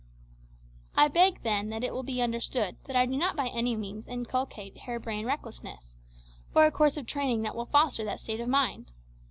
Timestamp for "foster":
7.67-8.03